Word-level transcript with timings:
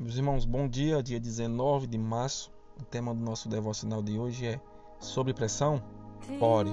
Meus 0.00 0.14
irmãos, 0.14 0.44
bom 0.44 0.68
dia, 0.68 1.02
dia 1.02 1.18
19 1.18 1.88
de 1.88 1.98
março. 1.98 2.52
O 2.80 2.84
tema 2.84 3.12
do 3.12 3.20
nosso 3.20 3.48
devocional 3.48 4.00
de 4.00 4.16
hoje 4.16 4.46
é 4.46 4.60
sobre 5.00 5.34
pressão. 5.34 5.82
Ore. 6.40 6.70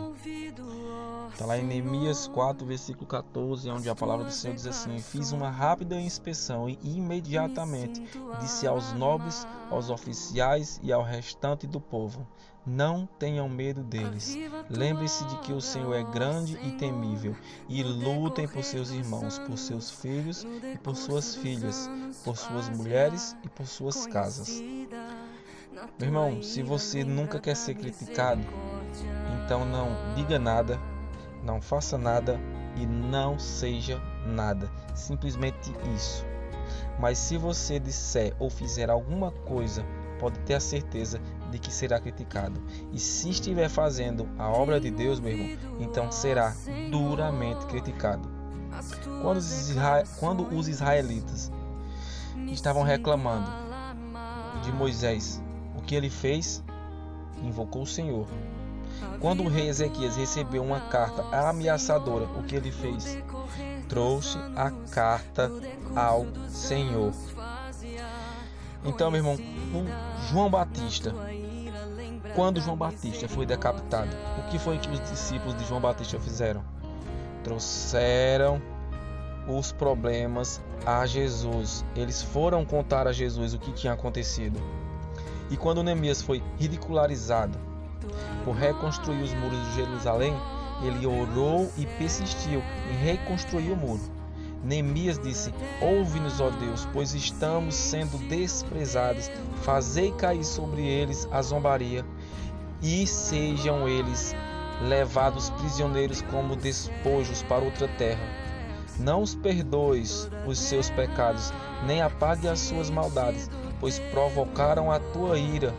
Está 1.36 1.46
lá 1.46 1.57
em 1.57 1.66
Neemias 1.66 2.28
4, 2.28 2.66
versículo 2.66 3.05
14, 3.05 3.70
onde 3.70 3.89
a 3.89 3.96
palavra 3.96 4.23
do 4.23 4.32
Senhor 4.32 4.54
diz 4.55 4.66
assim: 4.66 5.00
Fiz 5.00 5.34
uma 5.34 5.50
rápida 5.50 6.00
inspeção 6.00 6.70
e 6.70 6.79
imediatamente 6.84 8.02
disse 8.39 8.66
aos 8.66 8.94
nobres, 8.94 9.45
aos 9.70 9.89
oficiais 9.89 10.80
e 10.81 10.94
ao 10.94 11.04
restante 11.04 11.68
do 11.68 11.81
povo: 11.81 12.26
Não 12.66 13.05
tenham 13.20 13.50
medo 13.50 13.84
deles. 13.84 14.38
Lembre-se 14.70 15.26
de 15.26 15.38
que 15.39 15.52
o 15.52 15.59
Senhor 15.59 15.93
é 15.93 16.04
grande 16.04 16.57
e 16.64 16.71
temível, 16.77 17.36
e 17.68 17.84
lutem 17.84 18.48
por 18.48 18.64
seus 18.64 18.91
irmãos, 18.91 19.38
por 19.39 19.57
seus 19.57 19.91
filhos 19.91 20.46
e 20.73 20.77
por 20.77 20.96
suas 20.96 21.36
filhas, 21.36 21.89
por 22.23 22.38
suas 22.38 22.70
mulheres 22.70 23.36
e 23.43 23.50
por 23.50 23.68
suas 23.68 24.07
casas. 24.07 24.62
Meu 25.99 26.07
irmão, 26.07 26.41
se 26.41 26.63
você 26.63 27.04
nunca 27.04 27.40
quer 27.40 27.55
ser 27.55 27.76
criticado, 27.76 28.41
então 29.45 29.63
não 29.63 29.90
diga 30.16 30.40
nada, 30.40 30.80
não 31.44 31.62
faça 31.62 31.98
nada 31.98 32.40
e 32.76 32.85
não 32.85 33.38
seja 33.38 34.02
nada. 34.26 34.70
Simplesmente 34.95 35.71
isso. 35.95 36.26
Mas 36.99 37.20
se 37.20 37.38
você 37.38 37.80
disser 37.80 38.34
ou 38.40 38.49
fizer 38.49 38.90
alguma 38.90 39.30
coisa, 39.30 39.85
pode 40.20 40.40
ter 40.40 40.55
a 40.55 40.59
certeza 40.59 41.21
de 41.52 41.59
que 41.59 41.71
será 41.71 41.99
criticado. 41.99 42.59
E 42.91 42.99
se 42.99 43.30
estiver 43.30 43.70
fazendo 43.70 44.27
a 44.40 44.49
obra 44.49 44.80
de 44.80 44.90
Deus, 44.90 45.20
meu 45.20 45.31
irmão, 45.31 45.57
então 45.80 46.12
será 46.12 46.55
duramente 46.90 47.68
criticado. 47.68 48.27
Quando 49.21 49.38
os, 49.38 49.70
isra... 49.70 50.04
Quando 50.20 50.48
os 50.55 50.68
israelitas 50.68 51.52
estavam 52.48 52.82
reclamando 52.82 53.49
de 54.63 54.71
Moisés, 54.71 55.41
o 55.77 55.82
que 55.82 55.93
ele 55.93 56.09
fez? 56.09 56.63
Invocou 57.43 57.84
o 57.84 57.88
Senhor. 57.88 58.27
Quando 59.20 59.43
o 59.43 59.48
rei 59.48 59.70
Ezequias 59.70 60.15
recebeu 60.15 60.63
uma 60.63 60.79
carta 60.79 61.24
ameaçadora, 61.35 62.26
o 62.38 62.43
que 62.43 62.55
ele 62.55 62.71
fez? 62.71 63.18
Trouxe 63.88 64.38
a 64.56 64.72
carta 64.91 65.51
ao 65.96 66.25
Senhor. 66.50 67.13
Então, 68.84 69.09
meu 69.09 69.19
irmão, 69.19 69.35
o 69.35 70.29
João 70.29 70.50
Batista, 70.50 71.13
quando 72.35 72.62
João 72.62 72.78
Batista 72.78 73.28
foi 73.28 73.46
decapitado, 73.46 74.16
o 74.40 74.50
que 74.50 74.59
foi 74.59 74.78
que 74.78 74.90
os 74.90 75.00
discípulos 75.09 75.57
de 75.57 75.66
João 75.66 75.81
Batista 75.81 76.19
fizeram? 76.19 76.63
Trouxeram 77.44 78.62
os 79.47 79.72
problemas 79.72 80.62
a 80.85 81.06
Jesus. 81.06 81.85
Eles 81.96 82.22
foram 82.22 82.66
contar 82.66 83.07
a 83.07 83.12
Jesus 83.12 83.53
o 83.53 83.59
que 83.59 83.72
tinha 83.72 83.94
acontecido. 83.94 84.59
E 85.50 85.57
quando 85.57 85.84
Neemias 85.84 86.22
foi 86.22 86.44
ridicularizado 86.57 87.57
por 88.46 88.56
reconstruir 88.56 89.22
os 89.24 89.34
muros 89.34 89.59
de 89.66 89.75
Jerusalém, 89.75 90.34
ele 90.84 91.06
orou 91.06 91.69
e 91.78 91.85
persistiu 91.85 92.62
em 92.91 92.96
reconstruir 93.03 93.72
o 93.72 93.75
muro. 93.75 94.01
Neemias 94.63 95.19
disse: 95.19 95.53
Ouve-nos, 95.81 96.40
ó 96.40 96.50
Deus, 96.51 96.88
pois 96.94 97.13
estamos 97.13 97.75
sendo 97.75 98.18
desprezados. 98.29 99.29
Fazei 99.63 100.12
cair 100.12 100.44
sobre 100.44 100.81
eles 100.85 101.28
a 101.31 101.41
zombaria, 101.41 102.06
e 102.81 103.06
sejam 103.07 103.88
eles 103.88 104.35
levados 104.81 105.50
prisioneiros 105.51 106.22
como 106.23 106.56
despojos 106.56 107.41
para 107.44 107.63
outra 107.63 107.88
terra. 107.88 108.23
Não 109.00 109.22
os 109.22 109.35
perdoes 109.35 110.29
os 110.46 110.57
seus 110.57 110.90
pecados, 110.90 111.51
nem 111.85 112.01
apague 112.01 112.47
as 112.47 112.59
suas 112.59 112.90
maldades, 112.90 113.50
pois 113.79 114.00
provocaram 114.00 114.91
a 114.91 115.00
tua 115.00 115.38
ira 115.38 115.73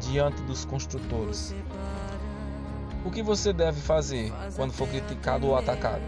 diante 0.00 0.42
dos 0.42 0.64
construtores. 0.64 1.54
O 3.04 3.10
que 3.10 3.22
você 3.22 3.52
deve 3.52 3.80
fazer 3.80 4.32
quando 4.56 4.72
for 4.72 4.86
criticado 4.88 5.46
ou 5.46 5.56
atacado? 5.56 6.02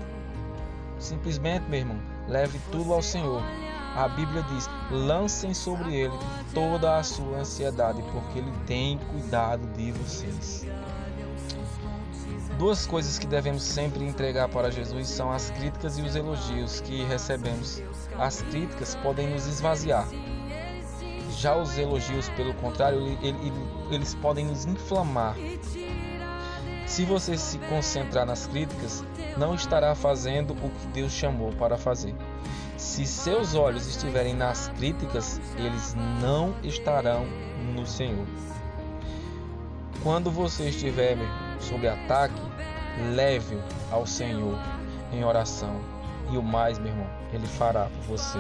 Simplesmente, 0.99 1.65
meu 1.69 1.81
irmão, 1.81 1.99
leve 2.29 2.61
tudo 2.71 2.93
ao 2.93 3.03
Senhor. 3.03 3.43
A 3.97 4.09
Bíblia 4.09 4.43
diz: 4.43 4.69
lancem 4.91 5.55
sobre 5.55 5.95
ele 5.95 6.15
toda 6.55 6.99
a 6.99 7.03
sua 7.03 7.39
ansiedade, 7.39 8.03
porque 8.13 8.39
ele 8.39 8.53
tem 8.67 8.99
cuidado 9.11 9.67
de 9.75 9.93
vocês. 9.93 10.67
Duas 12.59 12.87
coisas 12.87 13.19
que 13.19 13.27
devemos 13.27 13.63
sempre 13.63 14.05
entregar 14.05 14.49
para 14.49 14.71
Jesus 14.71 15.09
são 15.09 15.33
as 15.33 15.51
críticas 15.51 15.99
e 15.99 16.03
os 16.03 16.15
elogios 16.15 16.81
que 16.83 17.05
recebemos. 17.05 17.83
As 18.19 18.43
críticas 18.43 18.95
podem 18.97 19.31
nos 19.31 19.47
esvaziar, 19.47 20.07
já 21.43 21.57
os 21.57 21.77
elogios, 21.77 22.29
pelo 22.31 22.55
contrário, 22.55 23.01
eles 23.91 24.15
podem 24.15 24.47
nos 24.47 24.65
inflamar. 24.65 25.35
Se 26.93 27.07
você 27.07 27.39
se 27.39 27.57
concentrar 27.71 28.27
nas 28.27 28.47
críticas, 28.47 29.03
não 29.39 29.55
estará 29.55 29.95
fazendo 29.95 30.53
o 30.53 30.69
que 30.69 30.87
Deus 30.89 31.11
chamou 31.11 31.51
para 31.53 31.79
fazer. 31.79 32.15
Se 32.77 33.07
seus 33.07 33.55
olhos 33.55 33.87
estiverem 33.87 34.35
nas 34.35 34.69
críticas, 34.77 35.41
eles 35.57 35.95
não 36.21 36.55
estarão 36.63 37.25
no 37.75 37.87
Senhor. 37.87 38.27
Quando 40.03 40.31
você 40.31 40.69
estiver 40.69 41.17
sob 41.59 41.89
ataque, 41.89 42.43
leve-o 43.15 43.63
ao 43.91 44.07
Senhor 44.07 44.59
em 45.15 45.25
oração. 45.25 45.81
E 46.31 46.37
o 46.37 46.43
mais, 46.43 46.79
meu 46.79 46.89
irmão, 46.89 47.09
Ele 47.33 47.47
fará 47.47 47.87
por 47.87 48.19
você. 48.19 48.39